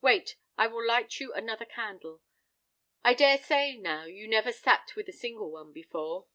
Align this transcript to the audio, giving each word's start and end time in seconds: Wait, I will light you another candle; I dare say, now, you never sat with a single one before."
Wait, 0.00 0.36
I 0.56 0.68
will 0.68 0.86
light 0.86 1.20
you 1.20 1.34
another 1.34 1.66
candle; 1.66 2.22
I 3.04 3.12
dare 3.12 3.36
say, 3.36 3.76
now, 3.76 4.04
you 4.06 4.26
never 4.26 4.50
sat 4.50 4.96
with 4.96 5.06
a 5.06 5.12
single 5.12 5.50
one 5.50 5.70
before." 5.74 6.28